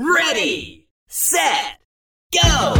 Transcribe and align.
Ready, 0.00 0.86
set, 1.08 1.80
go! 2.32 2.74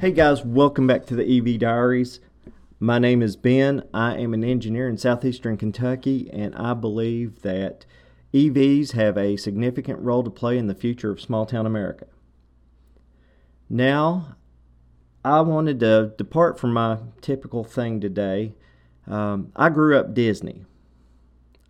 Hey 0.00 0.10
guys, 0.10 0.44
welcome 0.44 0.88
back 0.88 1.06
to 1.06 1.14
the 1.14 1.38
EV 1.38 1.60
Diaries. 1.60 2.18
My 2.80 2.98
name 2.98 3.22
is 3.22 3.36
Ben. 3.36 3.84
I 3.94 4.16
am 4.16 4.34
an 4.34 4.42
engineer 4.42 4.88
in 4.88 4.98
southeastern 4.98 5.56
Kentucky, 5.56 6.28
and 6.32 6.56
I 6.56 6.74
believe 6.74 7.42
that 7.42 7.86
EVs 8.32 8.94
have 8.94 9.16
a 9.16 9.36
significant 9.36 10.00
role 10.00 10.24
to 10.24 10.30
play 10.30 10.58
in 10.58 10.66
the 10.66 10.74
future 10.74 11.12
of 11.12 11.20
small 11.20 11.46
town 11.46 11.66
America. 11.66 12.06
Now, 13.70 14.34
I 15.24 15.40
wanted 15.40 15.80
to 15.80 16.12
depart 16.18 16.58
from 16.58 16.72
my 16.72 16.98
typical 17.20 17.64
thing 17.64 18.00
today. 18.00 18.52
Um, 19.06 19.52
I 19.56 19.68
grew 19.70 19.98
up 19.98 20.14
Disney. 20.14 20.64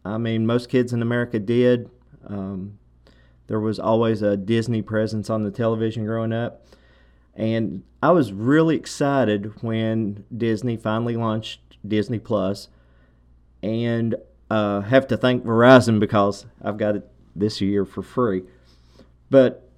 I 0.05 0.19
mean, 0.19 0.47
most 0.47 0.69
kids 0.69 0.93
in 0.93 1.03
America 1.03 1.39
did. 1.39 1.89
Um, 2.27 2.79
there 3.47 3.61
was 3.61 3.79
always 3.79 4.23
a 4.23 4.37
Disney 4.37 4.83
presence 4.83 5.31
on 5.31 5.45
the 5.45 5.51
television 5.51 6.05
growing 6.05 6.33
up. 6.33 6.67
And 7.35 7.83
I 8.03 8.11
was 8.11 8.33
really 8.33 8.77
excited 8.77 9.62
when 9.62 10.25
Disney 10.37 10.77
finally 10.77 11.17
launched 11.17 11.61
Disney 11.87 12.19
Plus. 12.19 12.67
Plus, 12.67 12.75
and 13.65 14.15
uh, 14.51 14.83
have 14.83 15.07
to 15.09 15.17
thank 15.17 15.45
Verizon 15.45 15.98
because 15.98 16.45
I've 16.62 16.77
got 16.77 16.97
it 16.97 17.09
this 17.34 17.61
year 17.61 17.84
for 17.87 18.03
free. 18.03 18.43
But 19.31 19.69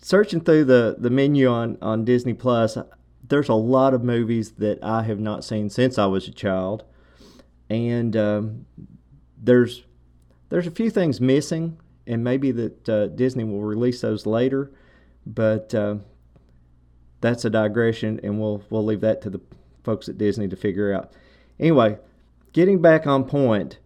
searching 0.00 0.40
through 0.40 0.64
the, 0.64 0.96
the 0.98 1.10
menu 1.10 1.48
on, 1.48 1.76
on 1.82 2.06
Disney 2.06 2.32
Plus, 2.32 2.78
there's 3.28 3.48
a 3.48 3.54
lot 3.54 3.94
of 3.94 4.02
movies 4.02 4.52
that 4.52 4.82
I 4.82 5.02
have 5.02 5.20
not 5.20 5.44
seen 5.44 5.70
since 5.70 5.98
I 5.98 6.06
was 6.06 6.28
a 6.28 6.32
child, 6.32 6.84
and 7.68 8.16
um, 8.16 8.66
there's 9.42 9.84
there's 10.48 10.66
a 10.66 10.72
few 10.72 10.90
things 10.90 11.20
missing, 11.20 11.78
and 12.06 12.24
maybe 12.24 12.50
that 12.52 12.88
uh, 12.88 13.06
Disney 13.08 13.44
will 13.44 13.62
release 13.62 14.00
those 14.00 14.26
later. 14.26 14.72
But 15.26 15.74
uh, 15.74 15.96
that's 17.20 17.44
a 17.44 17.50
digression, 17.50 18.20
and 18.22 18.40
we'll 18.40 18.62
we'll 18.70 18.84
leave 18.84 19.02
that 19.02 19.20
to 19.22 19.30
the 19.30 19.40
folks 19.84 20.08
at 20.08 20.18
Disney 20.18 20.48
to 20.48 20.56
figure 20.56 20.92
out. 20.92 21.12
Anyway, 21.60 21.98
getting 22.52 22.80
back 22.80 23.06
on 23.06 23.24
point, 23.24 23.78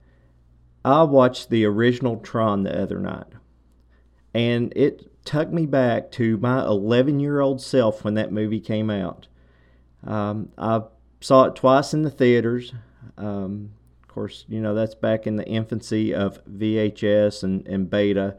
I 0.85 1.03
watched 1.03 1.51
the 1.51 1.65
original 1.65 2.19
Tron 2.19 2.63
the 2.63 2.81
other 2.81 2.99
night, 2.99 3.27
and 4.35 4.73
it 4.77 5.09
took 5.25 5.53
me 5.53 5.67
back 5.67 6.11
to 6.13 6.37
my 6.39 6.63
11 6.65 7.21
year 7.21 7.41
old 7.41 7.61
self 7.61 8.05
when 8.05 8.15
that 8.15 8.33
movie 8.33 8.61
came 8.61 8.91
out. 8.91 9.27
Um, 10.05 10.51
I 10.59 10.83
saw 11.21 11.45
it 11.45 11.57
twice 11.57 11.95
in 11.95 12.03
the 12.03 12.11
theaters. 12.11 12.73
Um, 13.17 13.71
of 14.03 14.09
course, 14.09 14.45
you 14.49 14.61
know 14.61 14.75
that's 14.75 14.95
back 14.95 15.27
in 15.27 15.37
the 15.37 15.47
infancy 15.47 16.15
of 16.15 16.45
VHS 16.45 17.43
and, 17.43 17.67
and 17.67 17.89
beta. 17.89 18.37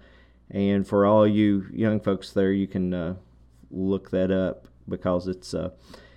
And 0.50 0.88
for 0.88 1.06
all 1.06 1.28
you 1.28 1.66
young 1.74 2.00
folks 2.00 2.32
there, 2.32 2.52
you 2.52 2.68
can 2.68 2.94
uh, 2.94 3.16
look 3.72 4.12
that 4.12 4.32
up 4.32 4.68
because 4.88 5.28
it's 5.28 5.54
uh, 5.54 5.72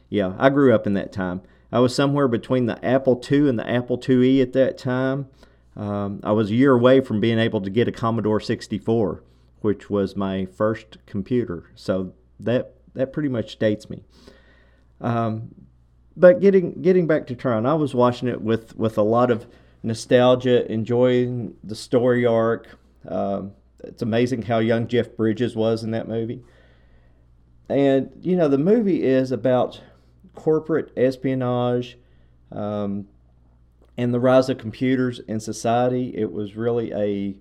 yeah 0.09 0.35
I 0.39 0.51
grew 0.51 0.75
up 0.75 0.87
in 0.87 0.95
that 0.95 1.13
time. 1.13 1.43
I 1.73 1.81
was 1.81 1.95
somewhere 1.95 2.29
between 2.29 2.67
the 2.67 2.85
Apple 2.85 3.21
II 3.31 3.49
and 3.49 3.59
the 3.59 3.69
Apple 3.69 3.99
IIe 3.99 4.41
at 4.41 4.53
that 4.53 4.79
time. 4.79 5.29
Um, 5.77 6.21
I 6.23 6.33
was 6.33 6.51
a 6.51 6.55
year 6.55 6.73
away 6.73 7.01
from 7.01 7.21
being 7.21 7.39
able 7.39 7.61
to 7.61 7.71
get 7.71 7.89
a 7.89 7.93
Commodore 7.93 8.41
64, 8.41 9.23
which 9.61 9.91
was 9.91 10.17
my 10.17 10.47
first 10.47 10.99
computer. 11.07 11.71
So 11.75 12.15
that 12.41 12.75
that 12.95 13.13
pretty 13.13 13.29
much 13.29 13.59
dates 13.59 13.91
me. 13.91 14.05
Um, 15.01 15.55
but 16.17 16.41
getting 16.41 16.81
getting 16.83 17.07
back 17.07 17.27
to 17.27 17.35
Tron, 17.35 17.67
I 17.67 17.75
was 17.75 17.95
watching 17.95 18.29
it 18.29 18.41
with 18.41 18.77
with 18.77 18.97
a 18.99 19.03
lot 19.03 19.31
of 19.31 19.47
nostalgia, 19.83 20.71
enjoying 20.71 21.55
the 21.63 21.75
story 21.75 22.27
arc. 22.27 22.67
Um, 23.07 23.53
it's 23.85 24.03
amazing 24.03 24.43
how 24.43 24.59
young 24.59 24.89
Jeff 24.89 25.15
Bridges 25.17 25.55
was 25.55 25.85
in 25.85 25.93
that 25.93 26.09
movie. 26.09 26.43
And, 27.69 28.11
you 28.21 28.37
know, 28.37 28.49
the 28.49 28.59
movie 28.59 29.03
is 29.03 29.33
about 29.33 29.81
corporate 30.35 30.93
espionage 30.97 31.99
um, 32.53 33.07
and 33.97 34.15
the 34.15 34.21
rise 34.21 34.49
of 34.49 34.59
computers 34.59 35.21
in 35.21 35.41
society. 35.41 36.17
It 36.17 36.33
was 36.33 36.57
really 36.57 36.93
a, 36.93 37.37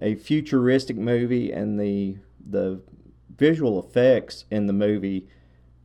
a 0.00 0.14
futuristic 0.16 0.96
movie, 0.96 1.52
and 1.52 1.80
the, 1.80 2.18
the 2.48 2.80
visual 3.36 3.82
effects 3.82 4.44
in 4.50 4.66
the 4.66 4.72
movie 4.72 5.26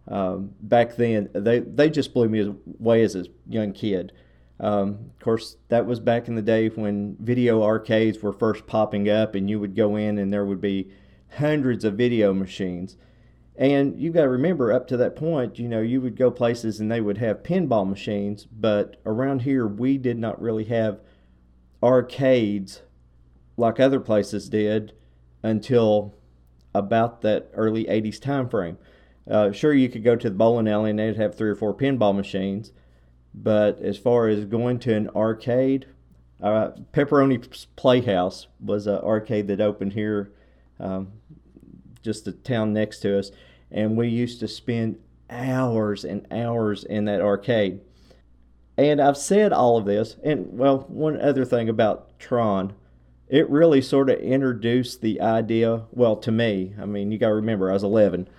um, 0.08 0.52
back 0.62 0.96
then, 0.96 1.30
they, 1.34 1.60
they 1.60 1.90
just 1.90 2.14
blew 2.14 2.30
me 2.30 2.54
away 2.80 3.04
as 3.04 3.16
a 3.16 3.26
young 3.48 3.74
kid. 3.74 4.14
Um, 4.60 5.12
of 5.14 5.20
course, 5.20 5.58
that 5.70 5.86
was 5.86 6.00
back 6.00 6.28
in 6.28 6.36
the 6.36 6.42
day 6.42 6.70
when 6.70 7.16
video 7.20 7.64
arcades 7.64 8.22
were 8.22 8.34
first 8.34 8.66
popping 8.66 9.10
up, 9.10 9.36
and 9.36 9.50
you 9.50 9.60
would 9.60 9.76
go 9.76 9.96
in 9.96 10.18
and 10.18 10.32
there 10.32 10.46
would 10.46 10.62
be 10.62 10.90
hundreds 11.36 11.84
of 11.84 11.96
video 11.96 12.34
machines. 12.34 12.98
And 13.56 14.00
you've 14.00 14.14
got 14.14 14.24
to 14.24 14.30
remember, 14.30 14.72
up 14.72 14.88
to 14.88 14.98
that 14.98 15.16
point, 15.16 15.58
you 15.58 15.68
know, 15.68 15.82
you 15.82 16.00
would 16.02 16.16
go 16.16 16.30
places 16.30 16.80
and 16.80 16.92
they 16.92 17.02
would 17.02 17.18
have 17.18 17.42
pinball 17.42 17.90
machines, 17.90 18.46
but 18.46 18.98
around 19.06 19.42
here 19.42 19.66
we 19.66 19.98
did 19.98 20.18
not 20.18 20.40
really 20.40 20.66
have 20.66 21.00
arcades 21.82 22.82
like 23.58 23.80
other 23.80 24.00
places 24.00 24.48
did 24.50 24.94
until 25.42 26.16
about 26.76 27.22
that 27.22 27.50
early 27.54 27.86
80s 27.86 28.22
time 28.22 28.48
frame. 28.48 28.78
Uh, 29.30 29.52
sure, 29.52 29.74
you 29.74 29.90
could 29.90 30.04
go 30.04 30.16
to 30.16 30.30
the 30.30 30.36
bowling 30.36 30.68
alley 30.68 30.90
and 30.90 31.00
they'd 31.00 31.18
have 31.18 31.36
three 31.36 31.50
or 31.50 31.56
four 31.56 31.74
pinball 31.74 32.16
machines, 32.16 32.72
but 33.34 33.82
as 33.82 33.98
far 33.98 34.28
as 34.28 34.46
going 34.46 34.80
to 34.80 34.96
an 34.96 35.10
arcade, 35.16 35.86
uh, 36.42 36.70
Pepperoni 36.94 37.66
Playhouse 37.76 38.48
was 38.60 38.88
an 38.88 39.00
arcade 39.00 39.48
that 39.48 39.60
opened 39.60 39.94
here, 39.94 40.32
um, 40.80 41.12
just 42.02 42.26
the 42.26 42.32
town 42.32 42.72
next 42.74 43.00
to 43.00 43.18
us 43.20 43.32
and 43.72 43.98
we 43.98 44.08
used 44.08 44.40
to 44.40 44.48
spend 44.48 45.00
hours 45.30 46.06
and 46.06 46.26
hours 46.32 46.84
in 46.84 47.06
that 47.06 47.22
arcade. 47.22 47.82
And 48.78 49.02
I've 49.02 49.18
said 49.18 49.52
all 49.52 49.78
of 49.78 49.86
this, 49.86 50.16
and 50.24 50.58
well, 50.58 50.80
one 50.88 51.20
other 51.20 51.46
thing 51.46 51.68
about 51.68 52.18
Tron, 52.20 52.74
it 53.28 53.50
really 53.50 53.82
sort 53.82 54.10
of 54.10 54.20
introduced 54.20 55.02
the 55.02 55.20
idea, 55.20 55.84
well, 55.92 56.16
to 56.18 56.32
me, 56.32 56.74
I 56.80 56.86
mean, 56.86 57.12
you 57.12 57.18
got 57.18 57.30
to 57.30 57.34
remember, 57.34 57.70
I 57.70 57.74
was 57.74 57.84
11. 57.84 58.30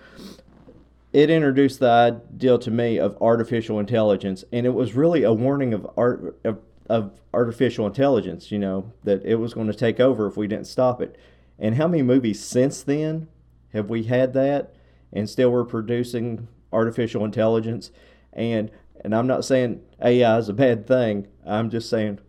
It 1.11 1.29
introduced 1.29 1.79
the 1.79 1.89
idea 1.89 2.57
to 2.59 2.71
me 2.71 2.97
of 2.97 3.17
artificial 3.19 3.79
intelligence, 3.79 4.43
and 4.51 4.65
it 4.65 4.73
was 4.73 4.93
really 4.93 5.23
a 5.23 5.33
warning 5.33 5.73
of 5.73 5.89
art 5.97 6.39
of, 6.43 6.59
of 6.87 7.19
artificial 7.33 7.87
intelligence, 7.87 8.51
you 8.51 8.59
know, 8.59 8.93
that 9.03 9.25
it 9.25 9.35
was 9.35 9.53
going 9.53 9.67
to 9.67 9.73
take 9.73 9.99
over 9.99 10.27
if 10.27 10.37
we 10.37 10.47
didn't 10.47 10.67
stop 10.67 11.01
it. 11.01 11.17
And 11.57 11.75
how 11.75 11.87
many 11.87 12.03
movies 12.03 12.43
since 12.43 12.83
then 12.83 13.27
have 13.73 13.89
we 13.89 14.03
had 14.03 14.33
that? 14.33 14.73
and 15.11 15.29
still 15.29 15.49
we're 15.51 15.65
producing 15.65 16.47
artificial 16.71 17.25
intelligence. 17.25 17.91
And 18.33 18.71
and 19.03 19.15
I'm 19.15 19.27
not 19.27 19.45
saying 19.45 19.81
AI 20.03 20.37
is 20.37 20.49
a 20.49 20.53
bad 20.53 20.85
thing. 20.85 21.27
I'm 21.45 21.69
just 21.69 21.89
saying 21.89 22.19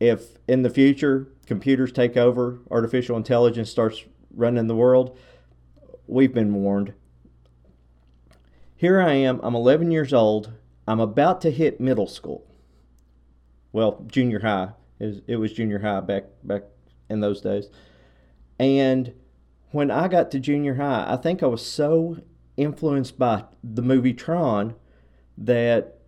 if 0.00 0.38
in 0.48 0.62
the 0.62 0.70
future 0.70 1.28
computers 1.46 1.92
take 1.92 2.16
over, 2.16 2.58
artificial 2.70 3.16
intelligence 3.16 3.70
starts 3.70 4.04
running 4.34 4.66
the 4.66 4.74
world, 4.74 5.16
we've 6.06 6.32
been 6.32 6.54
warned. 6.54 6.94
Here 8.84 9.00
I 9.00 9.14
am, 9.14 9.40
I'm 9.42 9.54
11 9.54 9.90
years 9.92 10.12
old. 10.12 10.52
I'm 10.86 11.00
about 11.00 11.40
to 11.40 11.50
hit 11.50 11.80
middle 11.80 12.06
school. 12.06 12.46
Well, 13.72 14.04
junior 14.08 14.40
high. 14.40 14.72
It 15.00 15.38
was 15.38 15.54
junior 15.54 15.78
high 15.78 16.00
back 16.00 16.24
back 16.42 16.64
in 17.08 17.20
those 17.20 17.40
days. 17.40 17.70
And 18.58 19.14
when 19.70 19.90
I 19.90 20.08
got 20.08 20.30
to 20.32 20.38
junior 20.38 20.74
high, 20.74 21.06
I 21.08 21.16
think 21.16 21.42
I 21.42 21.46
was 21.46 21.64
so 21.64 22.18
influenced 22.58 23.18
by 23.18 23.44
the 23.62 23.80
movie 23.80 24.12
Tron 24.12 24.74
that 25.38 26.00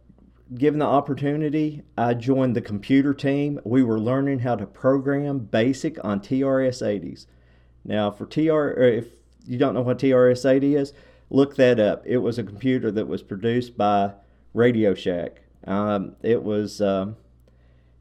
given 0.54 0.78
the 0.78 0.84
opportunity, 0.84 1.80
I 1.96 2.12
joined 2.12 2.54
the 2.54 2.60
computer 2.60 3.14
team. 3.14 3.58
We 3.64 3.82
were 3.84 3.98
learning 3.98 4.40
how 4.40 4.54
to 4.54 4.66
program 4.66 5.38
BASIC 5.38 5.96
on 6.04 6.20
TRS 6.20 6.82
80s. 6.82 7.24
Now, 7.86 8.10
for 8.10 8.26
TR, 8.26 8.78
if 8.78 9.06
you 9.46 9.56
don't 9.56 9.72
know 9.72 9.80
what 9.80 9.98
TRS 9.98 10.44
80 10.44 10.76
is, 10.76 10.92
look 11.30 11.56
that 11.56 11.80
up. 11.80 12.02
It 12.06 12.18
was 12.18 12.38
a 12.38 12.44
computer 12.44 12.90
that 12.92 13.06
was 13.06 13.22
produced 13.22 13.76
by 13.76 14.12
Radio 14.54 14.94
Shack. 14.94 15.42
Um, 15.66 16.16
it 16.22 16.42
was, 16.42 16.80
um, 16.80 17.16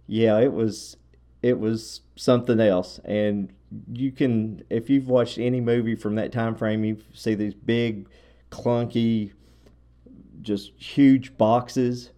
yeah, 0.07 0.39
it 0.39 0.54
was, 0.54 0.98
it 1.42 1.60
was 1.60 2.01
something 2.16 2.60
else. 2.60 3.00
And 3.06 3.51
you 3.92 4.12
can 4.12 4.63
if 4.69 4.89
you've 4.89 5.07
watched 5.07 5.38
any 5.38 5.62
movie 5.62 5.95
from 5.95 6.16
that 6.16 6.31
time 6.31 6.56
frame, 6.56 6.83
you 6.83 6.98
see 7.13 7.36
these 7.36 7.54
big, 7.54 8.07
clunky, 8.51 9.33
just 10.42 10.72
huge 10.77 11.38
boxes. 11.38 12.12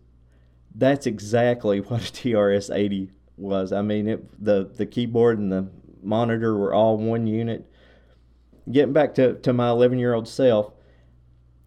That's 0.75 1.07
exactly 1.07 1.81
what 1.81 2.01
a 2.01 2.11
TRS 2.11 2.73
eighty 2.75 3.11
was. 3.37 3.71
I 3.71 3.81
mean, 3.81 4.07
it 4.07 4.43
the 4.43 4.69
the 4.75 4.85
keyboard 4.85 5.39
and 5.39 5.51
the 5.51 5.67
monitor 6.01 6.57
were 6.57 6.73
all 6.73 6.97
one 6.97 7.27
unit. 7.27 7.69
Getting 8.69 8.93
back 8.93 9.15
to, 9.15 9.35
to 9.35 9.53
my 9.53 9.69
11 9.69 9.97
year 9.97 10.13
old 10.13 10.27
self, 10.27 10.73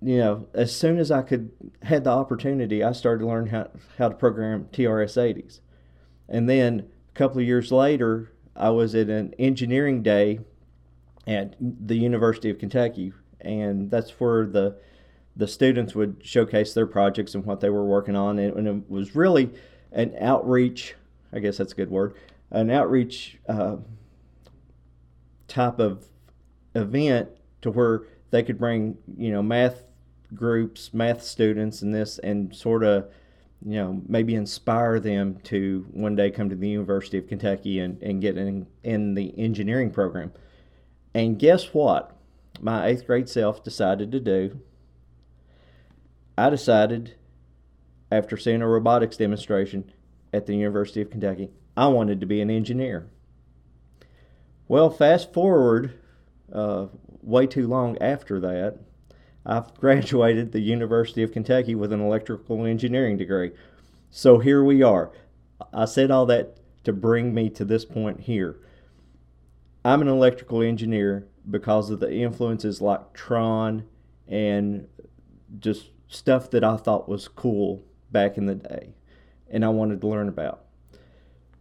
you 0.03 0.19
know, 0.19 0.47
as 0.55 0.75
soon 0.75 0.99
as 0.99 1.11
I 1.11 1.23
could 1.23 1.51
had 1.83 2.05
the 2.05 2.11
opportunity, 2.11 2.83
I 2.83 2.93
started 2.93 3.21
to 3.21 3.27
learn 3.27 3.47
how 3.49 3.69
how 3.99 4.09
to 4.09 4.15
program 4.15 4.67
TRS-80s, 4.73 5.61
and 6.29 6.49
then 6.49 6.89
a 7.15 7.19
couple 7.19 7.39
of 7.41 7.47
years 7.47 7.71
later, 7.71 8.33
I 8.57 8.71
was 8.71 8.95
at 8.95 9.09
an 9.09 9.35
engineering 9.39 10.03
day 10.03 10.41
at 11.27 11.55
the 11.61 11.97
University 11.97 12.51
of 12.51 12.59
Kentucky, 12.59 13.13
and 13.41 13.91
that's 13.91 14.11
where 14.13 14.47
the 14.47 14.79
the 15.37 15.47
students 15.47 15.95
would 15.95 16.17
showcase 16.23 16.75
their 16.75 16.87
projects 16.87 17.35
and 17.35 17.45
what 17.45 17.61
they 17.61 17.71
were 17.71 17.85
working 17.85 18.17
on, 18.17 18.39
and, 18.39 18.57
and 18.57 18.69
it 18.69 18.91
was 18.91 19.15
really 19.15 19.51
an 19.93 20.15
outreach. 20.21 20.95
I 21.33 21.41
guess 21.41 21.59
that's 21.59 21.73
a 21.73 21.77
good 21.77 21.91
word. 21.91 22.15
An 22.51 22.71
outreach 22.71 23.39
uh, 23.49 23.77
type 25.47 25.79
of 25.79 26.07
event 26.75 27.29
to 27.63 27.71
where 27.71 28.03
they 28.31 28.43
could 28.43 28.59
bring 28.59 28.97
you 29.17 29.31
know 29.31 29.43
math 29.43 29.85
groups, 30.35 30.93
math 30.93 31.23
students, 31.23 31.83
and 31.83 31.95
this, 31.95 32.19
and 32.19 32.55
sort 32.55 32.85
of 32.85 33.11
you 33.65 33.77
know 33.77 34.03
maybe 34.09 34.35
inspire 34.35 34.99
them 34.99 35.39
to 35.45 35.87
one 35.91 36.17
day 36.17 36.31
come 36.31 36.49
to 36.49 36.57
the 36.57 36.69
University 36.69 37.19
of 37.19 37.29
Kentucky 37.29 37.79
and, 37.81 38.03
and 38.03 38.21
get 38.21 38.37
in, 38.37 38.67
in 38.83 39.15
the 39.15 39.35
engineering 39.39 39.91
program. 39.91 40.33
And 41.15 41.39
guess 41.39 41.75
what? 41.75 42.17
My 42.61 42.87
eighth 42.87 43.07
grade 43.07 43.29
self 43.29 43.63
decided 43.63 44.13
to 44.13 44.21
do. 44.21 44.61
I 46.39 46.51
decided 46.51 47.17
after 48.11 48.37
seeing 48.37 48.63
a 48.63 48.69
robotics 48.69 49.17
demonstration 49.17 49.93
at 50.33 50.47
the 50.47 50.57
University 50.57 51.01
of 51.01 51.11
Kentucky, 51.11 51.51
I 51.77 51.89
wanted 51.89 52.21
to 52.21 52.27
be 52.27 52.41
an 52.41 52.51
engineer. 52.51 53.09
Well, 54.69 54.91
fast 54.91 55.33
forward 55.33 55.99
uh, 56.53 56.87
way 57.23 57.47
too 57.47 57.67
long 57.67 57.99
after 57.99 58.41
that, 58.41 58.79
I've 59.45 59.75
graduated 59.81 60.53
the 60.53 60.61
University 60.61 61.23
of 61.23 61.33
Kentucky 61.33 61.75
with 61.75 61.93
an 61.93 62.01
electrical 62.01 62.65
engineering 62.67 63.17
degree. 63.17 63.53
So 64.11 64.39
here 64.39 64.63
we 64.65 64.83
are. 64.83 65.11
I 65.73 65.85
said 65.85 66.11
all 66.11 66.27
that 66.27 66.57
to 66.85 66.93
bring 66.93 67.35
me 67.35 67.51
to 67.51 67.65
this 67.65 67.85
point 67.85 68.21
here. 68.21 68.57
I'm 69.85 70.03
an 70.03 70.09
electrical 70.09 70.63
engineer 70.63 71.27
because 71.49 71.91
of 71.91 72.01
the 72.01 72.13
influences 72.13 72.81
like 72.81 73.13
Tron 73.13 73.85
and 74.29 74.87
just 75.59 75.91
stuff 76.09 76.51
that 76.51 76.65
I 76.65 76.77
thought 76.77 77.09
was 77.09 77.29
cool 77.29 77.83
back 78.11 78.37
in 78.37 78.47
the 78.47 78.55
day 78.55 78.95
and 79.49 79.65
I 79.65 79.69
wanted 79.69 80.01
to 80.01 80.07
learn 80.07 80.29
about. 80.29 80.65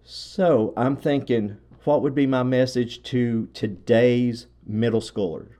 So 0.03 0.73
I'm 0.75 0.95
thinking, 0.95 1.57
what 1.83 2.01
would 2.01 2.15
be 2.15 2.27
my 2.27 2.43
message 2.43 3.03
to 3.03 3.47
today's 3.53 4.47
middle 4.65 5.01
schoolers, 5.01 5.53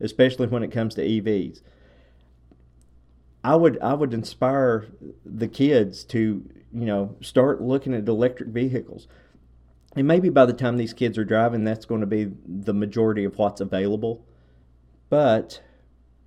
especially 0.00 0.46
when 0.46 0.62
it 0.62 0.72
comes 0.72 0.94
to 0.94 1.06
EVs? 1.06 1.60
I 3.44 3.56
would 3.56 3.78
I 3.80 3.94
would 3.94 4.12
inspire 4.12 4.88
the 5.24 5.48
kids 5.48 6.04
to 6.04 6.44
you 6.72 6.86
know 6.86 7.16
start 7.20 7.62
looking 7.62 7.94
at 7.94 8.08
electric 8.08 8.50
vehicles 8.50 9.08
and 9.96 10.06
maybe 10.06 10.28
by 10.28 10.46
the 10.46 10.52
time 10.52 10.76
these 10.76 10.92
kids 10.92 11.16
are 11.18 11.24
driving, 11.24 11.64
that's 11.64 11.84
going 11.84 12.02
to 12.02 12.06
be 12.06 12.30
the 12.46 12.74
majority 12.74 13.24
of 13.24 13.36
what's 13.38 13.60
available. 13.60 14.24
But, 15.08 15.60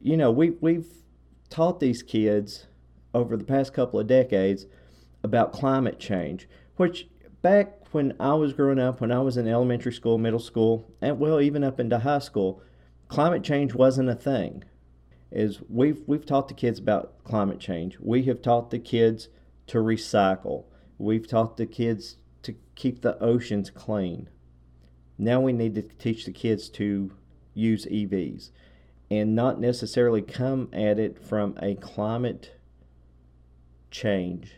you 0.01 0.17
know, 0.17 0.31
we, 0.31 0.51
we've 0.61 0.87
taught 1.49 1.79
these 1.79 2.01
kids 2.01 2.67
over 3.13 3.37
the 3.37 3.43
past 3.43 3.73
couple 3.73 3.99
of 3.99 4.07
decades 4.07 4.65
about 5.23 5.53
climate 5.53 5.99
change, 5.99 6.49
which 6.77 7.07
back 7.41 7.93
when 7.93 8.13
I 8.19 8.33
was 8.33 8.53
growing 8.53 8.79
up, 8.79 8.99
when 8.99 9.11
I 9.11 9.19
was 9.19 9.37
in 9.37 9.47
elementary 9.47 9.93
school, 9.93 10.17
middle 10.17 10.39
school, 10.39 10.91
and 10.99 11.19
well, 11.19 11.39
even 11.39 11.63
up 11.63 11.79
into 11.79 11.99
high 11.99 12.19
school, 12.19 12.61
climate 13.11 13.43
change 13.43 13.73
wasn't 13.73 14.09
a 14.09 14.15
thing. 14.15 14.63
Is 15.31 15.59
we've 15.69 16.01
we've 16.07 16.25
taught 16.25 16.47
the 16.47 16.53
kids 16.53 16.79
about 16.79 17.23
climate 17.23 17.59
change. 17.59 17.97
We 17.99 18.23
have 18.23 18.41
taught 18.41 18.71
the 18.71 18.79
kids 18.79 19.27
to 19.67 19.77
recycle. 19.77 20.65
We've 20.97 21.27
taught 21.27 21.57
the 21.57 21.65
kids 21.65 22.17
to 22.43 22.55
keep 22.75 23.01
the 23.01 23.21
oceans 23.21 23.69
clean. 23.69 24.29
Now 25.17 25.41
we 25.41 25.53
need 25.53 25.75
to 25.75 25.81
teach 25.81 26.25
the 26.25 26.31
kids 26.31 26.69
to 26.69 27.11
use 27.53 27.85
EVs 27.85 28.51
and 29.09 29.35
not 29.35 29.59
necessarily 29.59 30.21
come 30.21 30.69
at 30.71 30.97
it 30.97 31.23
from 31.23 31.57
a 31.61 31.75
climate 31.75 32.51
change 33.89 34.53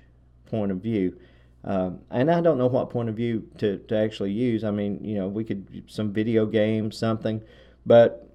point 0.46 0.72
of 0.72 0.78
view. 0.78 1.18
Um, 1.64 2.02
and 2.12 2.30
I 2.30 2.42
don't 2.42 2.58
know 2.58 2.68
what 2.68 2.90
point 2.90 3.10
of 3.10 3.16
view 3.16 3.48
to, 3.58 3.78
to 3.78 3.96
actually 3.96 4.32
use. 4.32 4.64
I 4.64 4.72
mean, 4.72 5.04
you 5.04 5.16
know, 5.16 5.28
we 5.28 5.44
could 5.44 5.84
some 5.88 6.14
video 6.14 6.46
game, 6.46 6.92
something, 6.92 7.42
but 7.86 8.33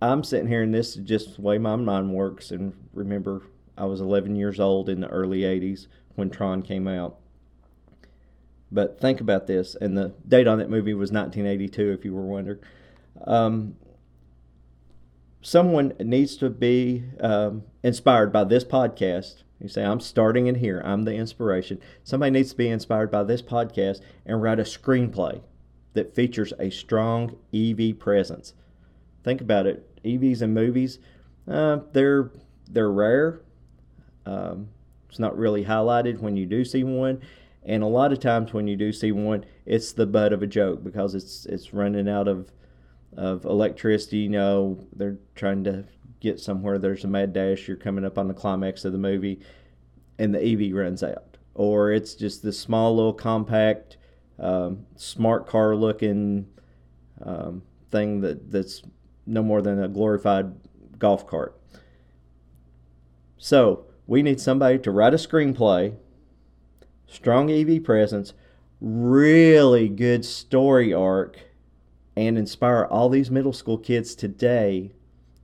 I'm 0.00 0.22
sitting 0.22 0.46
here 0.48 0.62
and 0.62 0.72
this 0.72 0.96
is 0.96 1.04
just 1.04 1.36
the 1.36 1.42
way 1.42 1.58
my 1.58 1.76
mind 1.76 2.12
works. 2.12 2.50
And 2.50 2.72
remember, 2.92 3.42
I 3.76 3.84
was 3.84 4.00
11 4.00 4.36
years 4.36 4.60
old 4.60 4.88
in 4.88 5.00
the 5.00 5.08
early 5.08 5.40
80s 5.40 5.86
when 6.14 6.30
Tron 6.30 6.62
came 6.62 6.86
out. 6.86 7.18
But 8.70 9.00
think 9.00 9.20
about 9.20 9.46
this, 9.46 9.74
and 9.80 9.96
the 9.96 10.12
date 10.26 10.46
on 10.46 10.58
that 10.58 10.68
movie 10.68 10.92
was 10.92 11.10
1982, 11.10 11.90
if 11.90 12.04
you 12.04 12.14
were 12.14 12.26
wondering. 12.26 12.58
Um, 13.26 13.76
someone 15.40 15.94
needs 15.98 16.36
to 16.36 16.50
be 16.50 17.04
um, 17.20 17.62
inspired 17.82 18.30
by 18.30 18.44
this 18.44 18.64
podcast. 18.64 19.42
You 19.58 19.68
say, 19.68 19.84
I'm 19.84 20.00
starting 20.00 20.48
in 20.48 20.56
here, 20.56 20.82
I'm 20.84 21.04
the 21.04 21.14
inspiration. 21.14 21.80
Somebody 22.04 22.30
needs 22.30 22.50
to 22.50 22.56
be 22.56 22.68
inspired 22.68 23.10
by 23.10 23.24
this 23.24 23.40
podcast 23.40 24.00
and 24.26 24.42
write 24.42 24.60
a 24.60 24.64
screenplay 24.64 25.40
that 25.94 26.14
features 26.14 26.52
a 26.58 26.70
strong 26.70 27.36
EV 27.54 27.98
presence. 27.98 28.52
Think 29.24 29.40
about 29.40 29.66
it 29.66 29.87
EVs 30.04 30.42
in 30.42 30.54
movies, 30.54 30.98
uh, 31.50 31.78
they're, 31.92 32.30
they're 32.70 32.90
rare. 32.90 33.42
Um, 34.26 34.68
it's 35.08 35.18
not 35.18 35.36
really 35.38 35.64
highlighted 35.64 36.20
when 36.20 36.36
you 36.36 36.46
do 36.46 36.64
see 36.64 36.84
one 36.84 37.22
and 37.68 37.82
a 37.82 37.86
lot 37.86 38.12
of 38.12 38.18
times 38.18 38.54
when 38.54 38.66
you 38.66 38.76
do 38.76 38.92
see 38.92 39.12
one, 39.12 39.44
it's 39.66 39.92
the 39.92 40.06
butt 40.06 40.32
of 40.32 40.42
a 40.42 40.46
joke 40.46 40.82
because 40.82 41.14
it's 41.14 41.44
it's 41.46 41.74
running 41.74 42.08
out 42.08 42.26
of 42.26 42.50
of 43.14 43.44
electricity. 43.44 44.18
You 44.18 44.30
know, 44.30 44.86
they're 44.96 45.18
trying 45.34 45.64
to 45.64 45.84
get 46.20 46.40
somewhere. 46.40 46.78
There's 46.78 47.04
a 47.04 47.08
mad 47.08 47.34
dash. 47.34 47.68
You're 47.68 47.76
coming 47.76 48.06
up 48.06 48.16
on 48.16 48.26
the 48.26 48.34
climax 48.34 48.86
of 48.86 48.92
the 48.92 48.98
movie, 48.98 49.40
and 50.18 50.34
the 50.34 50.42
EV 50.42 50.74
runs 50.74 51.02
out. 51.02 51.36
Or 51.54 51.92
it's 51.92 52.14
just 52.14 52.42
this 52.42 52.58
small 52.58 52.96
little 52.96 53.12
compact, 53.12 53.98
um, 54.38 54.86
smart 54.96 55.46
car 55.46 55.76
looking 55.76 56.46
um, 57.22 57.62
thing 57.90 58.22
that 58.22 58.50
that's 58.50 58.82
no 59.28 59.42
more 59.42 59.62
than 59.62 59.82
a 59.82 59.88
glorified 59.88 60.52
golf 60.98 61.26
cart. 61.26 61.60
So 63.36 63.86
we 64.06 64.22
need 64.22 64.40
somebody 64.40 64.78
to 64.80 64.90
write 64.90 65.14
a 65.14 65.18
screenplay 65.18 65.94
strong 67.10 67.50
EV 67.50 67.82
presence, 67.82 68.34
really 68.80 69.88
good 69.88 70.24
story 70.24 70.92
arc, 70.92 71.38
and 72.16 72.36
inspire 72.36 72.84
all 72.84 73.08
these 73.08 73.30
middle 73.30 73.52
school 73.52 73.78
kids 73.78 74.14
today 74.14 74.92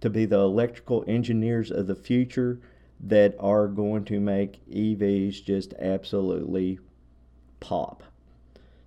to 0.01 0.11
be 0.11 0.27
the 0.27 0.39
electrical 0.39 1.05
engineers 1.09 1.71
of 1.71 1.87
the 1.87 1.95
future 1.95 2.61
that 3.01 3.35
are 3.41 3.67
going 3.67 4.05
to 4.05 4.21
make 4.21 4.61
EVs 4.69 5.43
just 5.43 5.73
absolutely 5.79 6.79
pop. 7.61 8.03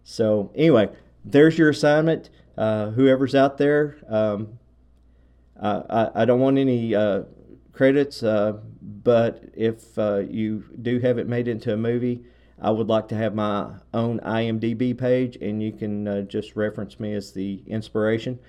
So, 0.03 0.51
anyway, 0.55 0.89
there's 1.25 1.57
your 1.57 1.69
assignment. 1.69 2.29
Uh, 2.57 2.91
whoever's 2.91 3.35
out 3.35 3.57
there, 3.57 3.97
um, 4.07 4.59
I, 5.61 6.11
I, 6.15 6.25
don't 6.25 6.39
want 6.39 6.57
any 6.57 6.93
uh, 6.93 7.23
credits, 7.73 8.21
uh, 8.23 8.59
but 8.81 9.43
if 9.53 9.97
uh, 9.97 10.17
you 10.17 10.63
do 10.81 10.99
have 10.99 11.17
it 11.17 11.27
made 11.27 11.47
into 11.47 11.73
a 11.73 11.77
movie, 11.77 12.23
I 12.59 12.71
would 12.71 12.87
like 12.87 13.07
to 13.09 13.15
have 13.15 13.35
my 13.35 13.75
own 13.93 14.19
IMDb 14.19 14.97
page, 14.97 15.37
and 15.37 15.61
you 15.61 15.71
can 15.71 16.07
uh, 16.07 16.21
just 16.21 16.55
reference 16.55 16.99
me 16.99 17.13
as 17.13 17.31
the 17.31 17.63
inspiration. 17.67 18.39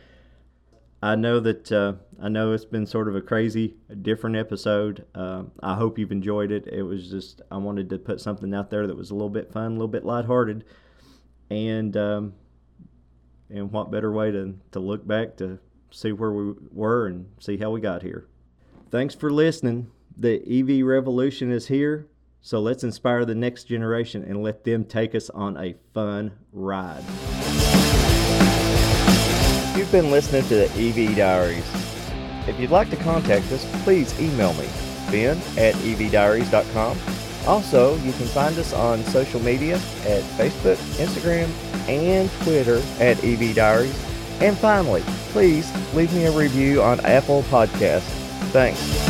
I 1.03 1.15
know 1.15 1.39
that 1.41 1.71
uh, 1.71 1.95
I 2.21 2.29
know 2.29 2.53
it's 2.53 2.65
been 2.65 2.87
sort 2.87 3.07
of 3.07 3.15
a 3.15 3.21
crazy, 3.21 3.77
different 4.03 4.37
episode. 4.37 5.05
Uh, 5.15 5.45
I 5.63 5.75
hope 5.75 5.99
you've 5.99 6.11
enjoyed 6.11 6.51
it. 6.51 6.67
It 6.67 6.83
was 6.83 7.09
just 7.09 7.41
I 7.51 7.59
wanted 7.59 7.89
to 7.91 7.99
put 7.99 8.21
something 8.21 8.53
out 8.53 8.71
there 8.71 8.87
that 8.87 8.97
was 8.97 9.11
a 9.11 9.15
little 9.15 9.29
bit 9.29 9.53
fun, 9.53 9.67
a 9.67 9.75
little 9.75 9.89
bit 9.89 10.05
lighthearted, 10.05 10.65
and 11.51 11.97
um, 11.97 12.35
and 13.49 13.71
what 13.71 13.93
better 13.93 14.11
way 14.11 14.33
to 14.33 14.55
to 14.73 14.81
look 14.81 15.07
back 15.07 15.37
to 15.37 15.61
see 15.91 16.13
where 16.13 16.33
we 16.33 16.55
were 16.71 17.07
and 17.07 17.27
see 17.39 17.57
how 17.57 17.71
we 17.71 17.81
got 17.81 18.03
here. 18.03 18.27
Thanks 18.91 19.15
for 19.15 19.31
listening. 19.31 19.91
The 20.17 20.43
EV 20.49 20.85
revolution 20.87 21.51
is 21.51 21.69
here. 21.69 22.09
So 22.41 22.61
let's 22.61 22.85
inspire 22.85 23.25
the 23.25 23.35
next 23.35 23.65
generation 23.65 24.25
and 24.25 24.43
let 24.43 24.65
them 24.65 24.85
take 24.85 25.15
us 25.15 25.29
on 25.31 25.57
a 25.57 25.75
fun 25.93 26.33
ride. 26.53 27.05
You've 29.77 29.93
been 29.93 30.11
listening 30.11 30.43
to 30.49 30.55
the 30.55 30.71
EV 30.77 31.17
Diaries. 31.17 31.65
If 32.49 32.59
you'd 32.59 32.71
like 32.71 32.91
to 32.91 32.97
contact 32.97 33.53
us, 33.53 33.67
please 33.85 34.19
email 34.19 34.55
me, 34.55 34.69
ben 35.11 35.37
at 35.57 35.75
evdiaries.com. 35.75 36.99
Also, 37.47 37.95
you 37.97 38.13
can 38.13 38.27
find 38.27 38.59
us 38.59 38.73
on 38.73 39.05
social 39.05 39.41
media 39.41 39.77
at 39.77 40.23
Facebook, 40.37 40.77
Instagram, 40.97 41.49
and 41.89 42.31
Twitter 42.43 42.83
at 42.99 43.23
EV 43.23 43.55
Diaries. 43.55 44.08
And 44.41 44.57
finally, 44.57 45.03
please 45.31 45.73
leave 45.95 46.13
me 46.15 46.27
a 46.27 46.33
review 46.33 46.83
on 46.83 47.01
Apple 47.01 47.43
Podcasts. 47.45 48.03
Thanks. 48.51 49.08